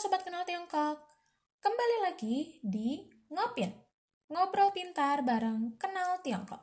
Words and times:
Sobat 0.00 0.24
Kenal 0.24 0.48
Tiongkok. 0.48 0.96
Kembali 1.60 1.96
lagi 2.08 2.56
di 2.64 3.04
Ngopin. 3.28 3.68
Ngobrol 4.32 4.72
pintar 4.72 5.20
bareng 5.20 5.76
Kenal 5.76 6.24
Tiongkok. 6.24 6.56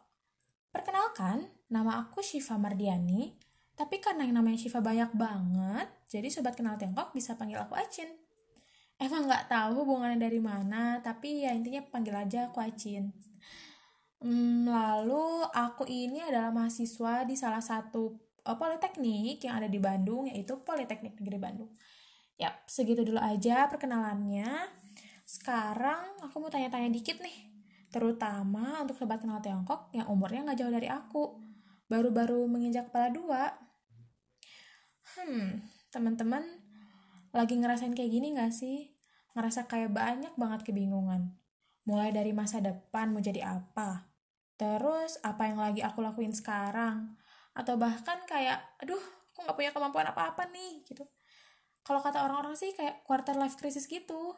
Perkenalkan, 0.73 1.45
nama 1.69 2.01
aku 2.01 2.25
Shiva 2.25 2.57
Mardiani. 2.57 3.37
Tapi 3.77 4.01
karena 4.01 4.25
yang 4.25 4.41
namanya 4.41 4.57
Shiva 4.57 4.81
banyak 4.81 5.13
banget, 5.13 5.85
jadi 6.09 6.33
Sobat 6.33 6.57
Kenal 6.57 6.81
Tiongkok 6.81 7.13
bisa 7.13 7.37
panggil 7.37 7.61
aku 7.61 7.77
Acin. 7.77 8.09
Emang 8.97 9.29
nggak 9.29 9.53
tahu 9.53 9.85
hubungannya 9.85 10.17
dari 10.17 10.41
mana, 10.41 10.97
tapi 11.05 11.45
ya 11.45 11.53
intinya 11.53 11.85
panggil 11.93 12.17
aja 12.17 12.49
aku 12.49 12.57
Acin. 12.57 13.13
Hmm, 14.17 14.65
lalu 14.65 15.45
aku 15.53 15.85
ini 15.85 16.25
adalah 16.25 16.49
mahasiswa 16.49 17.21
di 17.21 17.37
salah 17.37 17.61
satu 17.61 18.17
uh, 18.49 18.57
politeknik 18.57 19.45
yang 19.45 19.61
ada 19.61 19.69
di 19.69 19.77
Bandung, 19.77 20.25
yaitu 20.25 20.57
Politeknik 20.65 21.21
Negeri 21.21 21.37
Bandung. 21.37 21.69
Yap, 22.37 22.69
segitu 22.69 23.01
dulu 23.01 23.17
aja 23.17 23.65
perkenalannya. 23.65 24.69
Sekarang 25.25 26.21
aku 26.21 26.37
mau 26.37 26.53
tanya-tanya 26.53 26.93
dikit 26.93 27.17
nih. 27.17 27.49
Terutama 27.89 28.85
untuk 28.85 28.93
sobat 28.93 29.17
kenal 29.17 29.41
Tiongkok 29.41 29.89
yang 29.89 30.05
umurnya 30.05 30.45
nggak 30.45 30.59
jauh 30.61 30.69
dari 30.69 30.85
aku. 30.85 31.41
Baru-baru 31.89 32.45
menginjak 32.45 32.93
kepala 32.93 33.09
dua. 33.09 33.43
Hmm, 35.17 35.65
teman-teman 35.89 36.45
lagi 37.33 37.57
ngerasain 37.57 37.97
kayak 37.97 38.11
gini 38.13 38.37
nggak 38.37 38.53
sih? 38.53 38.93
Ngerasa 39.33 39.65
kayak 39.65 39.97
banyak 39.97 40.37
banget 40.37 40.61
kebingungan. 40.61 41.33
Mulai 41.89 42.13
dari 42.13 42.37
masa 42.37 42.61
depan 42.61 43.17
mau 43.17 43.23
jadi 43.23 43.49
apa. 43.49 44.13
Terus 44.61 45.17
apa 45.25 45.49
yang 45.49 45.57
lagi 45.57 45.81
aku 45.81 46.05
lakuin 46.05 46.37
sekarang. 46.37 47.17
Atau 47.57 47.81
bahkan 47.81 48.21
kayak, 48.29 48.61
aduh, 48.77 49.01
aku 49.33 49.41
nggak 49.41 49.57
punya 49.57 49.71
kemampuan 49.73 50.05
apa-apa 50.05 50.45
nih, 50.53 50.85
gitu 50.85 51.01
kalau 51.87 52.03
kata 52.03 52.19
orang-orang 52.27 52.59
sih 52.59 52.75
kayak 52.75 53.07
quarter 53.07 53.39
life 53.39 53.55
crisis 53.55 53.87
gitu. 53.87 54.35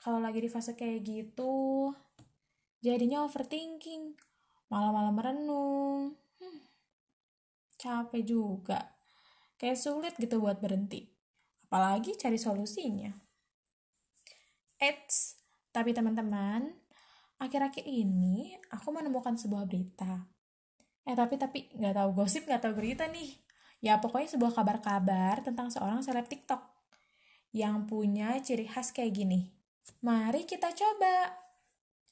Kalau 0.00 0.24
lagi 0.24 0.40
di 0.40 0.48
fase 0.48 0.72
kayak 0.72 1.04
gitu 1.04 1.92
jadinya 2.80 3.28
overthinking 3.28 4.16
malam-malam 4.72 5.12
merenung. 5.12 6.16
Hmm, 6.40 6.60
capek 7.76 8.24
juga. 8.24 8.96
Kayak 9.60 9.76
sulit 9.84 10.14
gitu 10.16 10.40
buat 10.40 10.64
berhenti. 10.64 11.12
Apalagi 11.68 12.16
cari 12.16 12.40
solusinya. 12.40 13.12
Eits, 14.80 15.36
tapi 15.76 15.92
teman-teman 15.92 16.72
akhir-akhir 17.36 17.84
ini 17.84 18.56
aku 18.72 18.96
menemukan 18.96 19.36
sebuah 19.36 19.68
berita. 19.68 20.24
Eh 21.04 21.12
tapi 21.12 21.36
tapi 21.36 21.68
nggak 21.76 22.00
tahu 22.00 22.10
gosip 22.16 22.48
nggak 22.48 22.64
tahu 22.64 22.80
berita 22.80 23.04
nih 23.12 23.43
Ya 23.84 24.00
pokoknya 24.00 24.32
sebuah 24.32 24.56
kabar-kabar 24.56 25.44
tentang 25.44 25.68
seorang 25.68 26.00
seleb 26.00 26.24
TikTok 26.24 26.64
yang 27.52 27.84
punya 27.84 28.32
ciri 28.40 28.64
khas 28.64 28.96
kayak 28.96 29.12
gini. 29.12 29.52
Mari 30.00 30.48
kita 30.48 30.72
coba. 30.72 31.44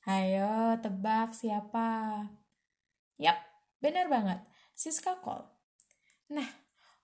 Ayo 0.04 0.76
tebak 0.84 1.32
siapa? 1.32 2.20
Yap, 3.16 3.40
benar 3.80 4.12
banget. 4.12 4.44
Siska 4.76 5.16
Kol. 5.24 5.40
Nah, 6.28 6.44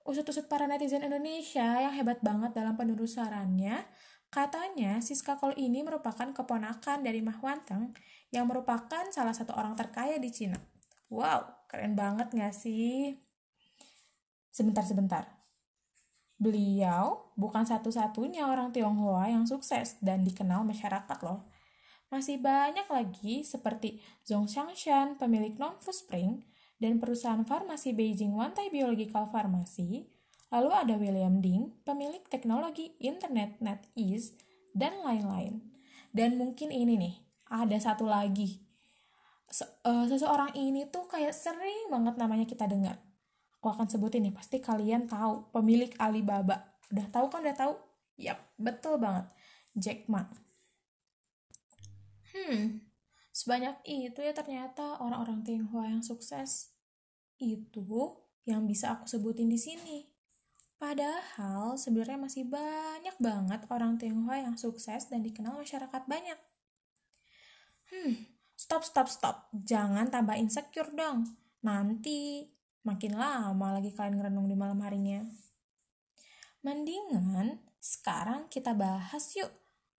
usut-usut 0.05 0.53
para 0.53 0.69
netizen 0.69 1.01
Indonesia 1.01 1.81
yang 1.81 1.97
hebat 1.97 2.21
banget 2.21 2.53
dalam 2.53 2.77
penelusurannya, 2.77 3.89
katanya 4.29 5.01
Siska 5.01 5.41
Kol 5.41 5.57
ini 5.57 5.81
merupakan 5.81 6.29
keponakan 6.29 7.01
dari 7.01 7.25
Mah 7.25 7.41
Wanteng 7.41 7.97
yang 8.29 8.45
merupakan 8.45 9.09
salah 9.09 9.33
satu 9.33 9.57
orang 9.57 9.81
terkaya 9.81 10.21
di 10.21 10.29
Cina. 10.29 10.61
Wow, 11.09 11.65
keren 11.73 11.97
banget 11.97 12.37
gak 12.37 12.53
sih? 12.53 13.28
Sebentar-sebentar. 14.53 15.39
Beliau 16.39 17.35
bukan 17.35 17.67
satu-satunya 17.67 18.47
orang 18.47 18.71
Tionghoa 18.71 19.27
yang 19.27 19.43
sukses 19.43 19.99
dan 19.99 20.23
dikenal 20.23 20.63
masyarakat 20.63 21.19
loh. 21.27 21.51
Masih 22.09 22.39
banyak 22.39 22.87
lagi 22.87 23.43
seperti 23.43 24.01
Zhong 24.23 24.47
Xiangshan, 24.47 25.19
pemilik 25.19 25.59
Nongfu 25.59 25.91
Spring, 25.91 26.47
dan 26.79 27.03
perusahaan 27.03 27.43
farmasi 27.43 27.93
Beijing 27.93 28.33
Wantai 28.39 28.71
Biological 28.71 29.27
Pharmacy, 29.29 30.09
lalu 30.49 30.71
ada 30.73 30.95
William 30.95 31.43
Ding, 31.43 31.75
pemilik 31.83 32.23
teknologi 32.31 32.97
internet 33.03 33.59
NetEase, 33.59 34.39
dan 34.73 34.95
lain-lain. 35.03 35.61
Dan 36.15 36.39
mungkin 36.39 36.71
ini 36.71 36.97
nih, 36.97 37.15
ada 37.51 37.77
satu 37.77 38.07
lagi. 38.07 38.63
Eh, 39.51 40.05
seseorang 40.07 40.55
ini 40.55 40.87
tuh 40.89 41.11
kayak 41.11 41.35
sering 41.35 41.91
banget 41.91 42.15
namanya 42.21 42.45
kita 42.45 42.69
dengar 42.69 43.01
aku 43.59 43.67
akan 43.75 43.87
sebutin 43.91 44.27
nih 44.27 44.35
pasti 44.35 44.63
kalian 44.63 45.11
tahu 45.11 45.51
pemilik 45.51 45.91
Alibaba 45.99 46.79
udah 46.95 47.07
tahu 47.11 47.27
kan 47.29 47.43
udah 47.43 47.57
tahu 47.59 47.73
yap 48.17 48.39
betul 48.57 48.97
banget 48.97 49.27
Jack 49.75 50.07
Ma 50.07 50.27
hmm 52.35 52.83
sebanyak 53.35 53.79
itu 53.87 54.19
ya 54.19 54.35
ternyata 54.35 54.99
orang-orang 54.99 55.47
Tionghoa 55.47 55.91
yang 55.91 56.03
sukses 56.03 56.75
itu 57.39 57.87
yang 58.49 58.67
bisa 58.67 58.99
aku 58.99 59.07
sebutin 59.07 59.47
di 59.47 59.59
sini 59.61 60.19
Padahal 60.79 61.75
sebenarnya 61.75 62.23
masih 62.23 62.47
banyak 62.47 63.19
banget 63.19 63.67
orang 63.67 63.99
Tionghoa 63.99 64.47
yang 64.47 64.55
sukses 64.55 65.11
dan 65.11 65.27
dikenal 65.27 65.59
masyarakat 65.59 66.03
banyak. 66.07 66.39
Hmm, 67.91 68.31
stop 68.55 68.87
stop 68.87 69.11
stop. 69.11 69.51
Jangan 69.51 70.07
tambah 70.07 70.39
insecure 70.39 70.95
dong. 70.95 71.35
Nanti 71.67 72.47
Makin 72.89 73.21
lama 73.21 73.77
lagi 73.77 73.93
kalian 73.93 74.17
ngerenung 74.17 74.49
di 74.49 74.57
malam 74.57 74.81
harinya. 74.81 75.21
Mendingan 76.65 77.61
sekarang 77.77 78.49
kita 78.49 78.73
bahas 78.73 79.29
yuk. 79.37 79.53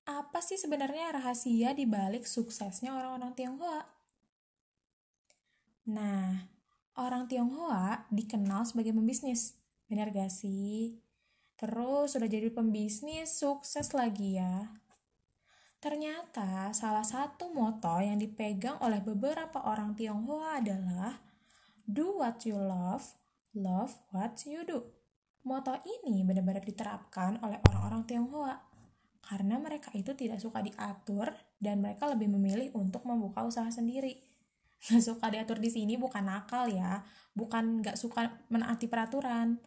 Apa 0.09 0.41
sih 0.41 0.57
sebenarnya 0.57 1.13
rahasia 1.21 1.77
di 1.77 1.85
balik 1.85 2.25
suksesnya 2.25 2.97
orang-orang 2.97 3.37
Tionghoa? 3.37 3.85
Nah, 5.93 6.49
orang 6.97 7.29
Tionghoa 7.29 8.09
dikenal 8.09 8.65
sebagai 8.65 8.89
pembisnis. 8.89 9.53
Benar 9.85 10.09
gak 10.09 10.33
sih? 10.33 10.97
Terus 11.61 12.17
sudah 12.17 12.25
jadi 12.25 12.49
pembisnis, 12.49 13.37
sukses 13.37 13.93
lagi 13.93 14.41
ya. 14.41 14.81
Ternyata 15.77 16.73
salah 16.73 17.05
satu 17.05 17.53
moto 17.53 18.01
yang 18.01 18.17
dipegang 18.17 18.81
oleh 18.81 18.97
beberapa 19.05 19.61
orang 19.61 19.93
Tionghoa 19.93 20.57
adalah 20.57 21.28
Do 21.89 22.21
what 22.21 22.45
you 22.45 22.53
love, 22.53 23.17
love 23.57 23.97
what 24.13 24.37
you 24.45 24.61
do. 24.61 24.85
Moto 25.41 25.73
ini 25.81 26.21
benar-benar 26.21 26.61
diterapkan 26.61 27.41
oleh 27.41 27.57
orang-orang 27.65 28.05
Tionghoa 28.05 28.61
karena 29.25 29.57
mereka 29.57 29.89
itu 29.97 30.13
tidak 30.13 30.37
suka 30.37 30.61
diatur 30.61 31.33
dan 31.57 31.81
mereka 31.81 32.05
lebih 32.05 32.29
memilih 32.29 32.69
untuk 32.77 33.09
membuka 33.09 33.41
usaha 33.41 33.65
sendiri. 33.73 34.21
Gak 34.85 35.01
suka 35.01 35.33
diatur 35.33 35.57
di 35.57 35.73
sini 35.73 35.97
bukan 35.97 36.29
nakal 36.29 36.69
ya, 36.69 37.01
bukan 37.33 37.81
gak 37.81 37.97
suka 37.97 38.37
menaati 38.53 38.85
peraturan, 38.85 39.57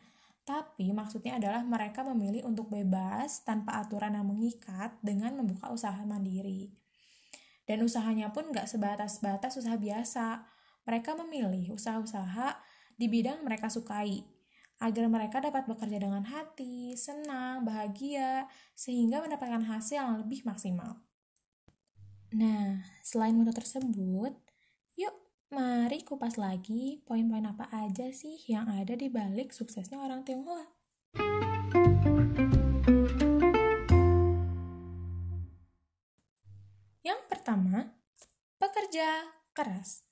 tapi 0.47 0.95
maksudnya 0.95 1.43
adalah 1.43 1.67
mereka 1.67 2.07
memilih 2.07 2.47
untuk 2.47 2.71
bebas 2.71 3.43
tanpa 3.43 3.83
aturan 3.83 4.15
yang 4.15 4.31
mengikat 4.31 4.95
dengan 5.03 5.37
membuka 5.37 5.75
usaha 5.75 5.99
mandiri. 6.07 6.71
Dan 7.67 7.83
usahanya 7.83 8.31
pun 8.31 8.55
gak 8.55 8.71
sebatas-batas 8.71 9.59
usaha 9.59 9.75
biasa, 9.75 10.49
mereka 10.83 11.15
memilih 11.15 11.75
usaha-usaha 11.75 12.59
di 12.99 13.07
bidang 13.07 13.43
mereka 13.47 13.71
sukai 13.71 14.23
agar 14.83 15.07
mereka 15.07 15.39
dapat 15.39 15.71
bekerja 15.71 16.03
dengan 16.03 16.27
hati, 16.27 16.99
senang, 16.99 17.63
bahagia, 17.63 18.51
sehingga 18.75 19.23
mendapatkan 19.23 19.63
hasil 19.63 20.03
yang 20.03 20.19
lebih 20.19 20.43
maksimal. 20.43 20.99
Nah, 22.35 22.83
selain 23.07 23.39
moto 23.39 23.55
tersebut, 23.55 24.35
yuk 24.99 25.15
mari 25.55 26.03
kupas 26.03 26.35
lagi 26.35 26.99
poin-poin 27.07 27.47
apa 27.47 27.71
aja 27.71 28.11
sih 28.11 28.43
yang 28.51 28.67
ada 28.67 28.99
di 28.99 29.07
balik 29.07 29.55
suksesnya 29.55 30.03
orang 30.03 30.27
Tionghoa. 30.27 30.67
Yang 37.07 37.21
pertama, 37.31 37.95
pekerja 38.59 39.31
keras. 39.55 40.12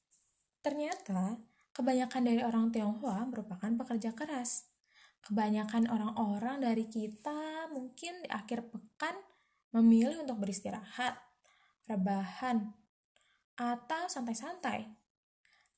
Ternyata, 0.61 1.41
kebanyakan 1.73 2.23
dari 2.25 2.43
orang 2.45 2.69
Tionghoa 2.69 3.25
merupakan 3.25 3.73
pekerja 3.81 4.13
keras. 4.13 4.69
Kebanyakan 5.21 5.89
orang-orang 5.89 6.65
dari 6.65 6.89
kita 6.89 7.69
mungkin 7.73 8.25
di 8.25 8.29
akhir 8.29 8.69
pekan 8.73 9.17
memilih 9.73 10.25
untuk 10.25 10.41
beristirahat, 10.41 11.17
rebahan, 11.89 12.73
atau 13.61 14.09
santai-santai. 14.09 14.89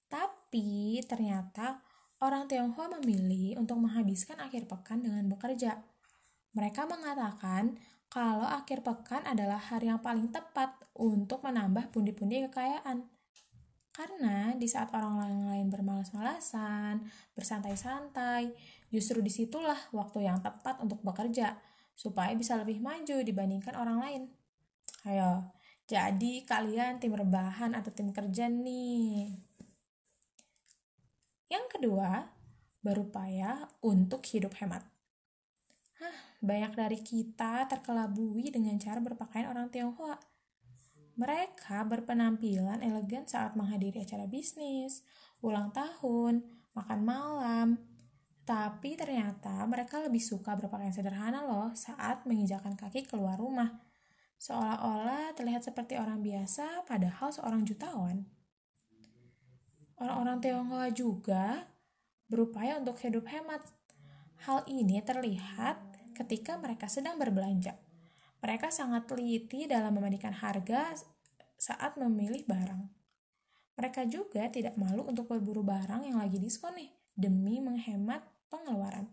Tapi 0.07 1.01
ternyata 1.07 1.83
orang 2.23 2.47
Tionghoa 2.47 3.01
memilih 3.01 3.59
untuk 3.59 3.83
menghabiskan 3.83 4.39
akhir 4.39 4.71
pekan 4.71 5.03
dengan 5.03 5.27
bekerja. 5.27 5.83
Mereka 6.55 6.87
mengatakan 6.87 7.81
kalau 8.13 8.45
akhir 8.45 8.85
pekan 8.87 9.25
adalah 9.25 9.59
hari 9.59 9.89
yang 9.89 9.99
paling 10.05 10.29
tepat 10.31 10.77
untuk 10.95 11.43
menambah 11.43 11.91
pundi-pundi 11.91 12.45
kekayaan. 12.47 13.09
Karena 13.93 14.57
di 14.57 14.65
saat 14.65 14.89
orang 14.97 15.21
lain 15.53 15.69
bermalas-malasan, 15.69 17.05
bersantai-santai, 17.37 18.57
justru 18.89 19.21
di 19.21 19.29
situlah 19.29 19.77
waktu 19.93 20.25
yang 20.25 20.41
tepat 20.41 20.81
untuk 20.81 21.05
bekerja, 21.05 21.61
supaya 21.93 22.33
bisa 22.33 22.57
lebih 22.57 22.81
maju 22.81 23.21
dibandingkan 23.21 23.77
orang 23.77 23.99
lain. 24.01 24.23
Ayo, 25.05 25.53
jadi 25.85 26.41
kalian 26.49 27.05
tim 27.05 27.13
rebahan 27.13 27.77
atau 27.77 27.93
tim 27.93 28.17
kerja 28.17 28.49
nih. 28.49 29.37
Yang 31.53 31.67
kedua, 31.77 32.33
berupaya 32.81 33.69
untuk 33.85 34.25
hidup 34.25 34.57
hemat. 34.57 34.89
Hah, 36.01 36.17
banyak 36.41 36.73
dari 36.73 36.99
kita 37.05 37.69
terkelabui 37.69 38.49
dengan 38.49 38.81
cara 38.81 39.05
berpakaian 39.05 39.53
orang 39.53 39.69
Tionghoa. 39.69 40.32
Mereka 41.23 41.87
berpenampilan 41.87 42.83
elegan 42.83 43.31
saat 43.31 43.55
menghadiri 43.55 44.03
acara 44.03 44.27
bisnis, 44.27 45.07
ulang 45.39 45.71
tahun, 45.71 46.43
makan 46.75 47.01
malam, 47.07 47.79
tapi 48.43 48.99
ternyata 48.99 49.63
mereka 49.71 50.03
lebih 50.03 50.19
suka 50.19 50.59
berpakaian 50.59 50.91
sederhana 50.91 51.47
loh 51.47 51.71
saat 51.79 52.27
menginjakan 52.27 52.75
kaki 52.75 53.07
keluar 53.07 53.39
rumah. 53.39 53.79
Seolah-olah 54.43 55.39
terlihat 55.39 55.63
seperti 55.63 55.95
orang 55.95 56.19
biasa 56.27 56.83
padahal 56.91 57.31
seorang 57.31 57.63
jutawan. 57.63 58.27
Orang-orang 60.03 60.43
Tionghoa 60.43 60.91
juga 60.91 61.71
berupaya 62.27 62.83
untuk 62.83 62.99
hidup 62.99 63.31
hemat. 63.31 63.63
Hal 64.43 64.67
ini 64.67 64.99
terlihat 64.99 65.79
ketika 66.19 66.59
mereka 66.59 66.91
sedang 66.91 67.15
berbelanja. 67.23 67.79
Mereka 68.43 68.75
sangat 68.75 69.07
teliti 69.07 69.71
dalam 69.71 69.95
membandingkan 69.95 70.35
harga 70.35 70.99
saat 71.63 71.95
memilih 71.95 72.43
barang. 72.51 72.91
Mereka 73.79 74.11
juga 74.11 74.51
tidak 74.51 74.75
malu 74.75 75.07
untuk 75.07 75.31
berburu 75.31 75.63
barang 75.63 76.03
yang 76.03 76.19
lagi 76.19 76.43
diskon 76.43 76.75
nih, 76.75 76.91
demi 77.15 77.63
menghemat 77.63 78.27
pengeluaran. 78.51 79.07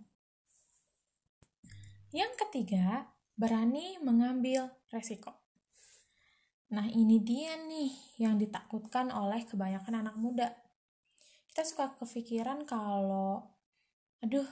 Yang 2.10 2.34
ketiga, 2.42 3.14
berani 3.38 4.02
mengambil 4.02 4.74
resiko. 4.90 5.38
Nah, 6.74 6.90
ini 6.90 7.22
dia 7.22 7.54
nih 7.54 7.94
yang 8.18 8.42
ditakutkan 8.42 9.14
oleh 9.14 9.46
kebanyakan 9.46 10.02
anak 10.02 10.18
muda 10.18 10.50
kita 11.60 11.76
suka 11.76 11.92
kepikiran 12.00 12.64
kalau 12.64 13.44
aduh 14.24 14.48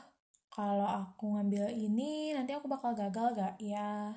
kalau 0.51 0.83
aku 0.83 1.39
ngambil 1.39 1.71
ini 1.71 2.35
nanti 2.35 2.51
aku 2.51 2.67
bakal 2.67 2.91
gagal 2.97 3.31
gak 3.31 3.55
ya 3.63 4.11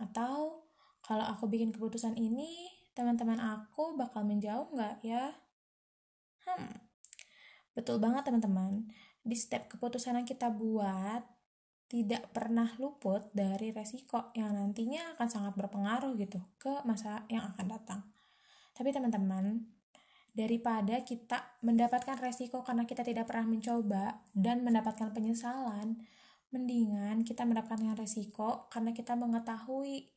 atau 0.00 0.64
kalau 1.04 1.26
aku 1.28 1.44
bikin 1.52 1.74
keputusan 1.74 2.16
ini 2.16 2.72
teman-teman 2.94 3.38
aku 3.38 3.96
bakal 3.96 4.26
menjauh 4.26 4.68
gak 4.74 5.00
ya 5.06 5.34
hmm 6.46 6.90
betul 7.74 8.02
banget 8.02 8.26
teman-teman 8.26 8.90
di 9.22 9.36
setiap 9.36 9.70
keputusan 9.70 10.18
yang 10.18 10.28
kita 10.28 10.50
buat 10.50 11.22
tidak 11.90 12.30
pernah 12.30 12.70
luput 12.78 13.34
dari 13.34 13.74
resiko 13.74 14.30
yang 14.38 14.54
nantinya 14.54 15.18
akan 15.18 15.26
sangat 15.26 15.58
berpengaruh 15.58 16.14
gitu 16.14 16.38
ke 16.54 16.86
masa 16.86 17.26
yang 17.26 17.42
akan 17.50 17.66
datang. 17.66 18.00
Tapi 18.70 18.94
teman-teman, 18.94 19.66
daripada 20.30 21.02
kita 21.02 21.58
mendapatkan 21.66 22.14
resiko 22.22 22.62
karena 22.62 22.86
kita 22.86 23.02
tidak 23.02 23.26
pernah 23.26 23.50
mencoba 23.50 24.22
dan 24.30 24.62
mendapatkan 24.62 25.10
penyesalan, 25.10 25.98
mendingan 26.54 27.26
kita 27.26 27.42
mendapatkan 27.42 27.98
resiko 27.98 28.70
karena 28.70 28.94
kita 28.94 29.18
mengetahui 29.18 30.14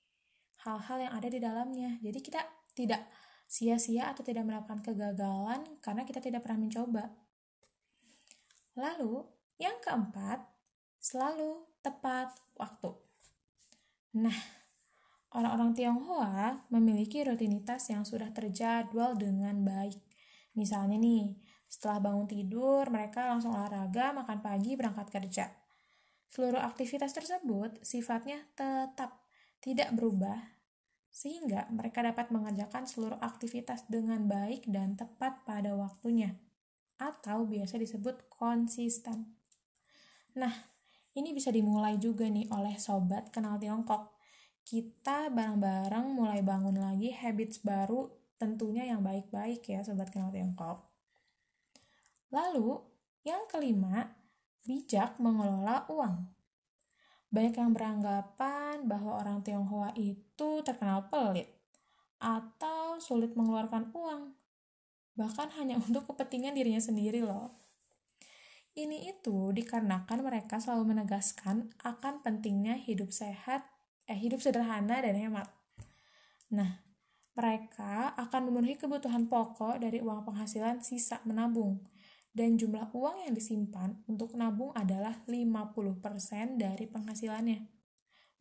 hal-hal 0.62 0.98
yang 1.02 1.14
ada 1.18 1.28
di 1.28 1.40
dalamnya. 1.42 1.98
Jadi 2.06 2.20
kita 2.22 2.42
tidak 2.74 3.10
sia-sia 3.50 4.10
atau 4.10 4.26
tidak 4.26 4.46
mendapatkan 4.46 4.82
kegagalan 4.82 5.62
karena 5.82 6.04
kita 6.06 6.22
tidak 6.22 6.42
pernah 6.46 6.66
mencoba. 6.66 7.14
Lalu, 8.74 9.22
yang 9.62 9.78
keempat, 9.82 10.42
selalu 10.98 11.70
tepat 11.86 12.34
waktu. 12.58 12.90
Nah, 14.18 14.64
Orang-orang 15.34 15.74
Tionghoa 15.74 16.70
memiliki 16.70 17.26
rutinitas 17.26 17.90
yang 17.90 18.06
sudah 18.06 18.30
terjadwal 18.30 19.18
dengan 19.18 19.66
baik. 19.66 19.98
Misalnya 20.54 21.02
nih, 21.02 21.34
setelah 21.66 21.98
bangun 22.06 22.30
tidur, 22.30 22.86
mereka 22.94 23.26
langsung 23.26 23.58
olahraga, 23.58 24.14
makan 24.14 24.46
pagi, 24.46 24.78
berangkat 24.78 25.10
kerja. 25.10 25.50
Seluruh 26.30 26.62
aktivitas 26.62 27.18
tersebut 27.18 27.82
sifatnya 27.82 28.46
tetap 28.54 29.26
tidak 29.58 29.90
berubah, 29.98 30.38
sehingga 31.14 31.70
mereka 31.70 32.02
dapat 32.02 32.34
mengerjakan 32.34 32.90
seluruh 32.90 33.22
aktivitas 33.22 33.86
dengan 33.86 34.26
baik 34.26 34.66
dan 34.66 34.98
tepat 34.98 35.46
pada 35.46 35.78
waktunya, 35.78 36.42
atau 36.98 37.46
biasa 37.46 37.78
disebut 37.78 38.28
konsisten. 38.34 39.38
Nah, 40.34 40.74
ini 41.14 41.30
bisa 41.30 41.54
dimulai 41.54 42.02
juga 42.02 42.26
nih 42.26 42.50
oleh 42.50 42.76
sobat 42.82 43.30
kenal 43.30 43.62
Tiongkok 43.62 44.14
kita 44.64 45.28
bareng-bareng 45.28 46.16
mulai 46.16 46.40
bangun 46.40 46.80
lagi 46.80 47.12
habits 47.12 47.60
baru 47.60 48.08
tentunya 48.40 48.88
yang 48.88 49.04
baik-baik 49.04 49.60
ya 49.68 49.84
Sobat 49.84 50.08
Kenal 50.08 50.32
Tiongkok. 50.32 50.88
Lalu, 52.32 52.80
yang 53.28 53.44
kelima, 53.52 54.16
bijak 54.64 55.20
mengelola 55.20 55.84
uang. 55.92 56.33
Banyak 57.34 57.58
yang 57.58 57.74
beranggapan 57.74 58.86
bahwa 58.86 59.18
orang 59.18 59.42
Tionghoa 59.42 59.98
itu 59.98 60.62
terkenal 60.62 61.10
pelit 61.10 61.50
atau 62.22 63.02
sulit 63.02 63.34
mengeluarkan 63.34 63.90
uang, 63.90 64.38
bahkan 65.18 65.50
hanya 65.58 65.82
untuk 65.86 66.06
kepentingan 66.14 66.54
dirinya 66.54 66.78
sendiri 66.78 67.26
loh. 67.26 67.50
Ini 68.74 69.18
itu 69.18 69.54
dikarenakan 69.54 70.26
mereka 70.26 70.62
selalu 70.62 70.94
menegaskan 70.94 71.74
akan 71.82 72.26
pentingnya 72.26 72.78
hidup 72.78 73.14
sehat 73.14 73.66
eh 74.10 74.18
hidup 74.18 74.42
sederhana 74.42 75.02
dan 75.02 75.14
hemat. 75.14 75.50
Nah, 76.54 76.82
mereka 77.34 78.14
akan 78.18 78.50
memenuhi 78.50 78.78
kebutuhan 78.78 79.26
pokok 79.26 79.82
dari 79.82 80.02
uang 80.02 80.26
penghasilan 80.26 80.82
sisa 80.86 81.22
menabung. 81.26 81.82
Dan 82.34 82.58
jumlah 82.58 82.90
uang 82.98 83.30
yang 83.30 83.38
disimpan 83.38 84.02
untuk 84.10 84.34
nabung 84.34 84.74
adalah 84.74 85.22
50% 85.30 86.58
dari 86.58 86.90
penghasilannya. 86.90 87.70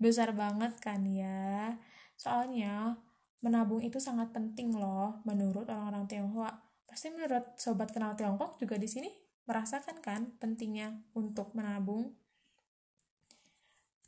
Besar 0.00 0.32
banget 0.32 0.80
kan 0.80 1.04
ya? 1.04 1.76
Soalnya 2.16 2.96
menabung 3.44 3.84
itu 3.84 4.00
sangat 4.00 4.32
penting 4.32 4.72
loh 4.72 5.20
menurut 5.28 5.68
orang-orang 5.68 6.08
Tionghoa. 6.08 6.50
Pasti 6.88 7.12
menurut 7.12 7.52
sobat 7.60 7.92
kenal 7.92 8.16
Tiongkok 8.16 8.56
juga 8.56 8.80
di 8.80 8.88
sini 8.88 9.12
merasakan 9.44 10.00
kan 10.00 10.32
pentingnya 10.40 11.04
untuk 11.12 11.52
menabung. 11.52 12.16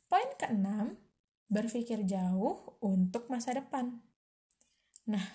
Poin 0.09 0.29
keenam, 0.39 0.97
berpikir 1.51 2.01
jauh 2.07 2.79
untuk 2.81 3.29
masa 3.29 3.53
depan. 3.53 4.01
Nah, 5.05 5.25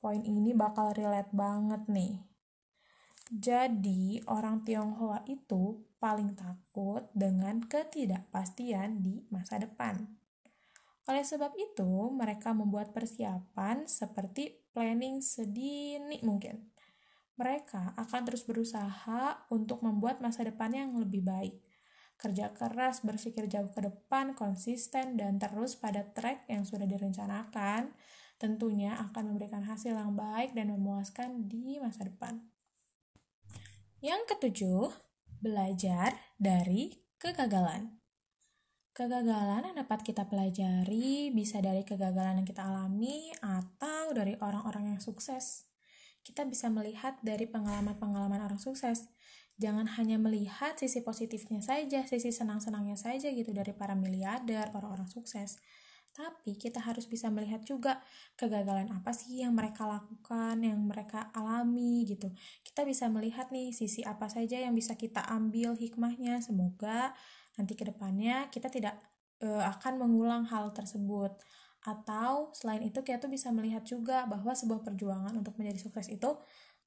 poin 0.00 0.22
ini 0.24 0.56
bakal 0.56 0.96
relate 0.96 1.32
banget 1.34 1.84
nih. 1.90 2.35
Jadi, 3.26 4.22
orang 4.30 4.62
Tionghoa 4.62 5.26
itu 5.26 5.82
paling 5.98 6.38
takut 6.38 7.10
dengan 7.10 7.58
ketidakpastian 7.66 9.02
di 9.02 9.26
masa 9.34 9.58
depan. 9.58 10.06
Oleh 11.10 11.26
sebab 11.26 11.54
itu, 11.58 12.10
mereka 12.14 12.54
membuat 12.54 12.94
persiapan 12.94 13.90
seperti 13.90 14.62
planning 14.70 15.22
sedini 15.22 16.22
mungkin. 16.22 16.70
Mereka 17.34 17.98
akan 17.98 18.22
terus 18.22 18.46
berusaha 18.46 19.46
untuk 19.50 19.82
membuat 19.82 20.22
masa 20.22 20.46
depan 20.46 20.70
yang 20.72 20.94
lebih 20.94 21.26
baik 21.26 21.66
kerja 22.16 22.52
keras, 22.56 23.04
berpikir 23.04 23.44
jauh 23.46 23.68
ke 23.68 23.84
depan, 23.84 24.32
konsisten, 24.32 25.20
dan 25.20 25.36
terus 25.36 25.76
pada 25.76 26.00
track 26.16 26.48
yang 26.48 26.64
sudah 26.64 26.88
direncanakan, 26.88 27.92
tentunya 28.40 28.96
akan 28.96 29.36
memberikan 29.36 29.64
hasil 29.64 29.92
yang 29.92 30.16
baik 30.16 30.56
dan 30.56 30.72
memuaskan 30.72 31.48
di 31.48 31.76
masa 31.76 32.08
depan. 32.08 32.55
Yang 34.06 34.38
ketujuh, 34.38 34.86
belajar 35.42 36.14
dari 36.38 36.94
kegagalan. 37.18 37.98
Kegagalan 38.94 39.66
yang 39.66 39.82
dapat 39.82 40.06
kita 40.06 40.30
pelajari 40.30 41.34
bisa 41.34 41.58
dari 41.58 41.82
kegagalan 41.82 42.38
yang 42.38 42.46
kita 42.46 42.70
alami 42.70 43.34
atau 43.42 44.14
dari 44.14 44.38
orang-orang 44.38 44.94
yang 44.94 45.02
sukses. 45.02 45.66
Kita 46.22 46.46
bisa 46.46 46.70
melihat 46.70 47.18
dari 47.26 47.50
pengalaman-pengalaman 47.50 48.46
orang 48.46 48.62
sukses 48.62 49.10
jangan 49.58 49.90
hanya 49.98 50.22
melihat 50.22 50.78
sisi 50.78 51.02
positifnya 51.02 51.64
saja, 51.64 52.06
sisi 52.06 52.30
senang-senangnya 52.30 52.94
saja 52.94 53.26
gitu 53.32 53.50
dari 53.50 53.74
para 53.74 53.98
miliarder, 53.98 54.70
orang-orang 54.70 55.10
sukses. 55.10 55.58
Tapi 56.16 56.56
kita 56.56 56.80
harus 56.80 57.04
bisa 57.04 57.28
melihat 57.28 57.60
juga 57.60 58.00
kegagalan 58.40 58.88
apa 58.88 59.12
sih 59.12 59.44
yang 59.44 59.52
mereka 59.52 59.84
lakukan, 59.84 60.56
yang 60.64 60.80
mereka 60.80 61.28
alami 61.36 62.08
gitu. 62.08 62.32
Kita 62.64 62.88
bisa 62.88 63.12
melihat 63.12 63.52
nih 63.52 63.76
sisi 63.76 64.00
apa 64.00 64.32
saja 64.32 64.56
yang 64.56 64.72
bisa 64.72 64.96
kita 64.96 65.20
ambil 65.28 65.76
hikmahnya. 65.76 66.40
Semoga 66.40 67.12
nanti 67.60 67.76
ke 67.76 67.84
depannya 67.84 68.48
kita 68.48 68.72
tidak 68.72 68.96
uh, 69.44 69.68
akan 69.76 70.00
mengulang 70.00 70.48
hal 70.48 70.72
tersebut. 70.72 71.36
Atau 71.84 72.56
selain 72.56 72.80
itu 72.80 73.04
kita 73.04 73.20
tuh 73.20 73.28
bisa 73.28 73.52
melihat 73.52 73.84
juga 73.84 74.24
bahwa 74.24 74.56
sebuah 74.56 74.80
perjuangan 74.88 75.36
untuk 75.36 75.52
menjadi 75.60 75.84
sukses 75.84 76.08
itu 76.08 76.32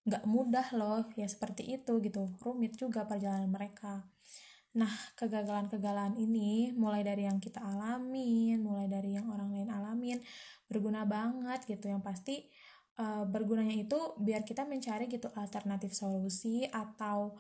nggak 0.09 0.25
mudah 0.25 0.67
loh 0.73 1.05
ya 1.19 1.27
seperti 1.27 1.75
itu 1.75 1.99
gitu 2.01 2.33
rumit 2.41 2.73
juga 2.79 3.05
perjalanan 3.05 3.51
mereka 3.51 4.07
Nah, 4.77 4.93
kegagalan-kegagalan 5.17 6.13
ini 6.21 6.69
mulai 6.77 7.01
dari 7.01 7.25
yang 7.25 7.41
kita 7.41 7.57
alamin, 7.57 8.61
mulai 8.61 8.85
dari 8.85 9.17
yang 9.17 9.25
orang 9.33 9.49
lain 9.49 9.69
alamin, 9.73 10.17
berguna 10.69 11.09
banget 11.09 11.65
gitu. 11.65 11.89
Yang 11.89 12.03
pasti 12.05 12.35
uh, 13.01 13.25
bergunanya 13.25 13.73
itu 13.73 13.97
biar 14.21 14.45
kita 14.45 14.69
mencari 14.69 15.09
gitu 15.09 15.33
alternatif 15.33 15.97
solusi 15.97 16.69
atau 16.69 17.33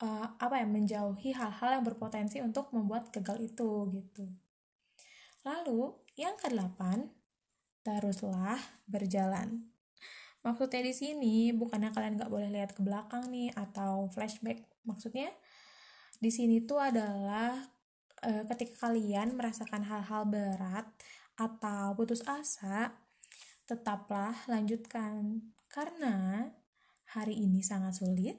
uh, 0.00 0.26
apa 0.40 0.56
ya 0.56 0.66
menjauhi 0.66 1.36
hal-hal 1.36 1.80
yang 1.80 1.84
berpotensi 1.84 2.40
untuk 2.40 2.72
membuat 2.72 3.12
gagal 3.12 3.36
itu 3.44 3.70
gitu. 3.92 4.24
Lalu 5.44 6.00
yang 6.16 6.36
kedelapan, 6.40 7.12
teruslah 7.84 8.60
berjalan. 8.88 9.68
Maksudnya 10.40 10.80
di 10.80 10.94
sini 10.96 11.36
bukannya 11.52 11.92
kalian 11.92 12.16
nggak 12.16 12.32
boleh 12.32 12.48
lihat 12.48 12.72
ke 12.72 12.80
belakang 12.80 13.28
nih 13.28 13.52
atau 13.52 14.08
flashback. 14.08 14.64
Maksudnya 14.88 15.28
di 16.20 16.28
sini 16.28 16.60
tuh 16.68 16.78
adalah 16.78 17.56
e, 18.20 18.44
ketika 18.52 18.86
kalian 18.86 19.40
merasakan 19.40 19.88
hal-hal 19.88 20.28
berat 20.28 20.86
atau 21.40 21.96
putus 21.96 22.20
asa, 22.28 22.92
tetaplah 23.64 24.36
lanjutkan 24.44 25.48
karena 25.72 26.44
hari 27.16 27.40
ini 27.40 27.64
sangat 27.64 27.96
sulit, 27.96 28.36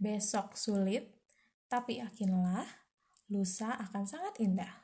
besok 0.00 0.56
sulit, 0.56 1.20
tapi 1.68 2.00
yakinlah 2.00 2.64
lusa 3.28 3.76
akan 3.76 4.04
sangat 4.08 4.34
indah. 4.40 4.74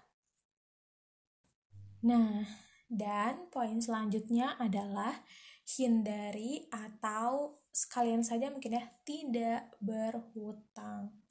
Nah, 2.04 2.44
dan 2.86 3.50
poin 3.50 3.82
selanjutnya 3.82 4.54
adalah 4.60 5.24
hindari 5.66 6.70
atau 6.70 7.58
sekalian 7.74 8.22
saja 8.22 8.46
mungkin 8.54 8.78
ya 8.78 8.84
tidak 9.02 9.74
berhutang. 9.82 11.25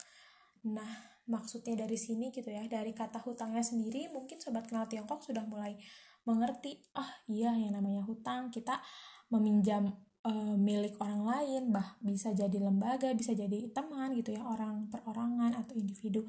Nah, 0.65 0.91
maksudnya 1.29 1.77
dari 1.77 1.97
sini 1.97 2.33
gitu 2.33 2.49
ya, 2.49 2.65
dari 2.65 2.93
kata 2.93 3.21
hutangnya 3.21 3.61
sendiri 3.61 4.09
mungkin 4.09 4.41
sobat 4.41 4.65
kenal 4.65 4.89
Tiongkok 4.89 5.21
sudah 5.21 5.45
mulai 5.45 5.77
mengerti, 6.25 6.81
ah 6.97 7.21
iya 7.29 7.53
yang 7.53 7.77
namanya 7.77 8.01
hutang 8.05 8.49
kita 8.49 8.81
meminjam 9.29 9.93
uh, 10.25 10.57
milik 10.57 10.97
orang 10.97 11.21
lain, 11.21 11.63
bah 11.69 11.97
bisa 12.01 12.33
jadi 12.33 12.57
lembaga, 12.57 13.13
bisa 13.13 13.37
jadi 13.37 13.69
teman 13.69 14.17
gitu 14.17 14.33
ya, 14.33 14.41
orang 14.41 14.89
perorangan 14.89 15.53
atau 15.53 15.77
individu. 15.77 16.25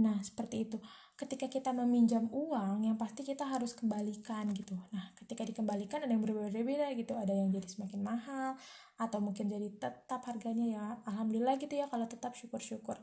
Nah, 0.00 0.16
seperti 0.24 0.68
itu. 0.68 0.80
Ketika 1.12 1.52
kita 1.52 1.70
meminjam 1.76 2.24
uang, 2.32 2.88
yang 2.88 2.96
pasti 2.96 3.20
kita 3.20 3.44
harus 3.44 3.76
kembalikan 3.76 4.48
gitu. 4.56 4.72
Nah, 4.88 5.12
ketika 5.20 5.44
dikembalikan 5.44 6.00
ada 6.00 6.08
yang 6.08 6.24
berbeda-beda 6.24 6.88
gitu. 6.96 7.12
Ada 7.12 7.28
yang 7.36 7.52
jadi 7.52 7.68
semakin 7.68 8.00
mahal, 8.00 8.56
atau 8.96 9.18
mungkin 9.20 9.52
jadi 9.52 9.68
tetap 9.76 10.24
harganya 10.24 10.64
ya. 10.64 10.84
Alhamdulillah 11.04 11.60
gitu 11.60 11.76
ya, 11.76 11.92
kalau 11.92 12.08
tetap 12.08 12.32
syukur-syukur. 12.32 12.96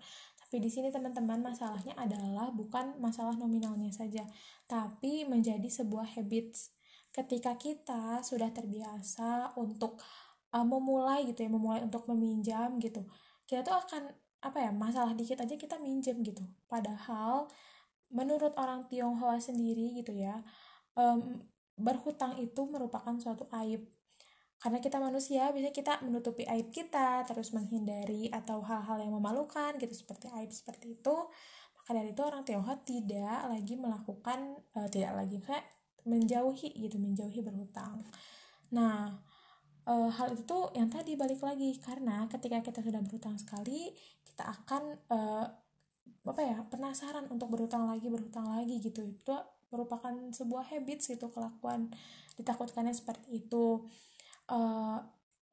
Tapi 0.50 0.66
di 0.66 0.70
sini 0.74 0.90
teman-teman 0.90 1.46
masalahnya 1.46 1.94
adalah 1.94 2.50
bukan 2.50 2.98
masalah 2.98 3.38
nominalnya 3.38 3.94
saja, 3.94 4.26
tapi 4.66 5.30
menjadi 5.30 5.70
sebuah 5.70 6.18
habits. 6.18 6.74
Ketika 7.14 7.54
kita 7.54 8.26
sudah 8.26 8.50
terbiasa 8.50 9.54
untuk 9.62 10.02
uh, 10.54 10.66
memulai 10.66 11.30
gitu 11.30 11.46
ya 11.46 11.50
memulai 11.50 11.82
untuk 11.86 12.10
meminjam 12.10 12.82
gitu 12.82 13.06
kita 13.50 13.66
tuh 13.66 13.82
akan 13.82 14.14
apa 14.46 14.58
ya 14.62 14.72
masalah 14.72 15.18
dikit 15.18 15.42
aja 15.42 15.58
kita 15.58 15.82
minjem 15.82 16.22
gitu. 16.22 16.46
Padahal 16.70 17.50
menurut 18.14 18.54
orang 18.62 18.86
Tionghoa 18.86 19.42
sendiri 19.42 19.98
gitu 19.98 20.14
ya 20.14 20.38
um, 20.94 21.42
berhutang 21.78 22.38
itu 22.38 22.62
merupakan 22.70 23.18
suatu 23.18 23.50
aib 23.66 23.90
karena 24.60 24.84
kita 24.84 25.00
manusia 25.00 25.48
biasanya 25.56 25.72
kita 25.72 25.94
menutupi 26.04 26.44
aib 26.44 26.68
kita 26.70 27.24
terus 27.24 27.56
menghindari 27.56 28.28
atau 28.28 28.60
hal-hal 28.60 29.00
yang 29.00 29.16
memalukan 29.16 29.80
gitu 29.80 29.96
seperti 29.96 30.28
aib 30.36 30.52
seperti 30.52 31.00
itu. 31.00 31.16
Maka 31.80 31.90
dari 31.96 32.12
itu 32.12 32.22
orang 32.22 32.44
Tionghoa 32.44 32.76
tidak 32.84 33.40
lagi 33.48 33.74
melakukan 33.80 34.60
uh, 34.76 34.88
tidak 34.92 35.16
lagi 35.16 35.40
kayak 35.40 35.64
menjauhi 36.04 36.76
gitu 36.76 37.00
menjauhi 37.00 37.40
berhutang. 37.40 38.04
Nah 38.76 39.16
e, 39.84 39.94
hal 40.10 40.30
itu 40.34 40.58
yang 40.78 40.88
tadi 40.88 41.14
balik 41.20 41.44
lagi 41.44 41.76
karena 41.82 42.26
ketika 42.32 42.64
kita 42.64 42.80
sudah 42.86 43.02
berhutang 43.04 43.36
sekali 43.36 43.92
kita 44.24 44.48
akan 44.48 44.96
e, 45.10 45.20
apa 46.30 46.42
ya 46.46 46.62
penasaran 46.70 47.26
untuk 47.32 47.50
berhutang 47.52 47.90
lagi 47.90 48.08
berhutang 48.08 48.48
lagi 48.48 48.80
gitu. 48.80 49.06
Itu 49.06 49.36
merupakan 49.70 50.14
sebuah 50.34 50.74
habits 50.74 51.14
gitu 51.14 51.30
kelakuan 51.30 51.94
ditakutkannya 52.38 52.96
seperti 52.96 53.46
itu 53.46 53.86
e, 54.50 54.60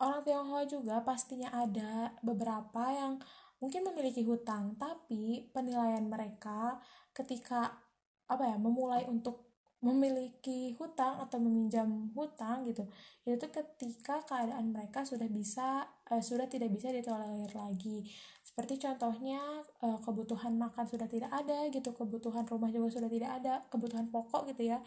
orang 0.00 0.21
Tionghoa 0.25 0.65
juga 0.65 1.05
pastinya 1.05 1.53
ada 1.53 2.17
beberapa 2.25 2.93
yang 2.93 3.21
mungkin 3.61 3.88
memiliki 3.88 4.25
hutang 4.25 4.76
tapi 4.76 5.49
penilaian 5.53 6.05
mereka 6.05 6.81
ketika 7.17 7.81
apa 8.29 8.45
ya 8.45 8.57
memulai 8.61 9.09
untuk 9.09 9.47
memiliki 9.85 10.73
hutang 10.81 11.21
atau 11.21 11.37
meminjam 11.37 12.11
hutang 12.17 12.65
gitu 12.65 12.88
itu 13.29 13.47
ketika 13.53 14.25
keadaan 14.25 14.73
mereka 14.73 15.05
sudah 15.05 15.29
bisa 15.29 15.85
uh, 16.11 16.23
sudah 16.23 16.49
tidak 16.49 16.73
bisa 16.73 16.88
ditolerir 16.95 17.53
lagi. 17.53 18.07
Seperti 18.41 18.81
contohnya 18.81 19.43
uh, 19.85 19.99
kebutuhan 20.00 20.57
makan 20.57 20.87
sudah 20.88 21.05
tidak 21.11 21.29
ada 21.29 21.69
gitu 21.69 21.93
kebutuhan 21.93 22.49
rumah 22.49 22.71
juga 22.73 22.88
sudah 22.99 23.11
tidak 23.11 23.31
ada 23.43 23.55
kebutuhan 23.69 24.09
pokok 24.09 24.49
gitu 24.55 24.73
ya. 24.75 24.79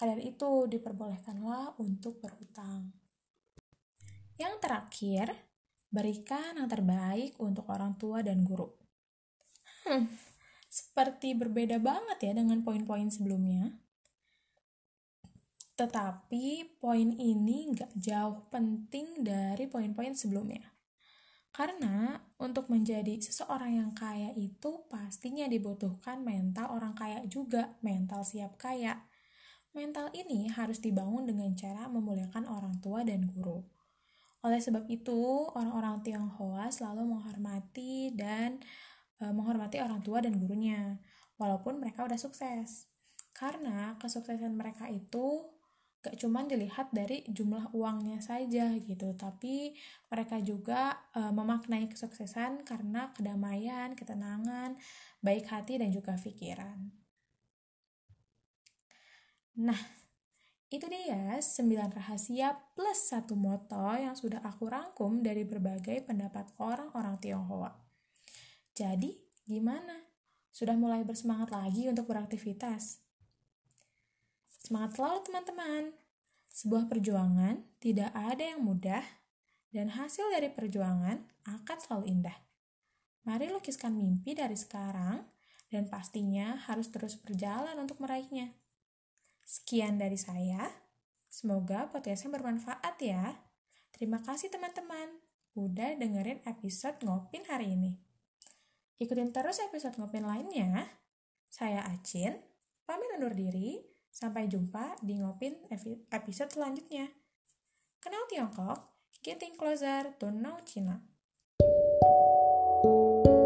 Dari 0.00 0.34
itu 0.34 0.66
diperbolehkanlah 0.66 1.78
untuk 1.78 2.18
berhutang 2.18 3.01
yang 4.40 4.56
terakhir 4.60 5.32
berikan 5.92 6.56
yang 6.56 6.68
terbaik 6.68 7.36
untuk 7.36 7.68
orang 7.68 7.96
tua 8.00 8.24
dan 8.24 8.44
guru 8.44 8.72
hmm, 9.84 10.08
seperti 10.72 11.36
berbeda 11.36 11.76
banget 11.82 12.18
ya 12.20 12.32
dengan 12.36 12.64
poin-poin 12.64 13.12
sebelumnya 13.12 13.82
tetapi 15.72 16.78
poin 16.78 17.10
ini 17.16 17.72
nggak 17.72 17.96
jauh 17.96 18.44
penting 18.52 19.24
dari 19.24 19.66
poin-poin 19.66 20.12
sebelumnya. 20.12 20.62
Karena 21.52 22.16
untuk 22.40 22.72
menjadi 22.72 23.20
seseorang 23.20 23.76
yang 23.76 23.92
kaya 23.92 24.32
itu 24.38 24.88
pastinya 24.88 25.44
dibutuhkan 25.50 26.24
mental 26.24 26.72
orang 26.72 26.96
kaya 26.96 27.26
juga, 27.28 27.76
mental 27.84 28.24
siap 28.24 28.56
kaya. 28.56 29.04
Mental 29.74 30.12
ini 30.14 30.48
harus 30.52 30.80
dibangun 30.80 31.28
dengan 31.28 31.52
cara 31.56 31.88
memuliakan 31.88 32.46
orang 32.48 32.78
tua 32.80 33.04
dan 33.04 33.26
guru. 33.26 33.64
Oleh 34.42 34.58
sebab 34.58 34.90
itu, 34.90 35.46
orang-orang 35.54 36.02
Tionghoa 36.02 36.66
selalu 36.74 37.06
menghormati 37.14 38.10
dan 38.14 38.58
e, 39.22 39.30
menghormati 39.30 39.78
orang 39.78 40.02
tua 40.02 40.18
dan 40.18 40.34
gurunya, 40.38 40.98
walaupun 41.38 41.78
mereka 41.78 42.02
udah 42.02 42.18
sukses. 42.18 42.90
Karena 43.30 43.94
kesuksesan 44.02 44.58
mereka 44.58 44.90
itu 44.90 45.52
gak 46.02 46.18
cuma 46.18 46.42
dilihat 46.42 46.90
dari 46.90 47.22
jumlah 47.30 47.70
uangnya 47.78 48.18
saja 48.18 48.74
gitu 48.74 49.14
tapi 49.14 49.78
mereka 50.10 50.42
juga 50.42 50.98
e, 51.14 51.30
memaknai 51.30 51.86
kesuksesan 51.86 52.66
karena 52.66 53.14
kedamaian, 53.14 53.94
ketenangan, 53.94 54.74
baik 55.22 55.46
hati 55.46 55.78
dan 55.78 55.94
juga 55.94 56.18
pikiran. 56.18 56.90
Nah, 59.62 60.01
itu 60.72 60.88
dia 60.88 61.36
9 61.36 61.68
rahasia 61.92 62.56
plus 62.72 63.12
satu 63.12 63.36
moto 63.36 63.92
yang 63.92 64.16
sudah 64.16 64.40
aku 64.40 64.72
rangkum 64.72 65.20
dari 65.20 65.44
berbagai 65.44 66.08
pendapat 66.08 66.48
orang-orang 66.56 67.20
Tionghoa. 67.20 67.76
Jadi, 68.72 69.12
gimana? 69.44 70.08
Sudah 70.48 70.72
mulai 70.72 71.04
bersemangat 71.04 71.52
lagi 71.52 71.92
untuk 71.92 72.08
beraktivitas? 72.08 73.04
Semangat 74.48 74.96
selalu 74.96 75.18
teman-teman. 75.28 75.82
Sebuah 76.48 76.88
perjuangan 76.88 77.60
tidak 77.76 78.08
ada 78.16 78.56
yang 78.56 78.64
mudah 78.64 79.04
dan 79.76 79.92
hasil 79.92 80.32
dari 80.32 80.48
perjuangan 80.48 81.20
akan 81.44 81.78
selalu 81.80 82.04
indah. 82.08 82.36
Mari 83.28 83.52
lukiskan 83.52 83.92
mimpi 83.92 84.32
dari 84.32 84.56
sekarang 84.56 85.28
dan 85.68 85.88
pastinya 85.92 86.56
harus 86.64 86.88
terus 86.88 87.20
berjalan 87.20 87.76
untuk 87.76 88.00
meraihnya. 88.00 88.61
Sekian 89.42 89.98
dari 89.98 90.16
saya. 90.16 90.70
Semoga 91.28 91.90
podcastnya 91.90 92.32
bermanfaat 92.34 92.96
ya. 93.02 93.42
Terima 93.92 94.22
kasih 94.22 94.48
teman-teman 94.48 95.20
udah 95.52 95.98
dengerin 96.00 96.40
episode 96.48 96.98
Ngopin 97.04 97.44
hari 97.46 97.76
ini. 97.76 97.98
Ikutin 99.02 99.34
terus 99.34 99.60
episode 99.60 99.98
Ngopin 100.00 100.24
lainnya. 100.24 100.98
Saya 101.52 101.84
Acin, 101.84 102.40
pamit 102.88 103.12
undur 103.14 103.36
diri. 103.36 103.82
Sampai 104.12 104.44
jumpa 104.44 105.00
di 105.00 105.16
Ngopin 105.16 105.68
episode 106.12 106.52
selanjutnya. 106.52 107.08
Kenal 108.00 108.28
Tiongkok, 108.28 108.92
getting 109.24 109.56
closer 109.56 110.12
to 110.20 110.28
know 110.28 110.60
China. 110.68 111.00
thank 112.82 113.26
you 113.26 113.41